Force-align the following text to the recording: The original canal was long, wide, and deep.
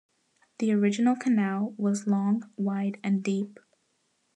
The 0.57 0.71
original 0.73 1.15
canal 1.15 1.75
was 1.77 2.07
long, 2.07 2.49
wide, 2.57 2.97
and 3.03 3.21
deep. 3.23 3.59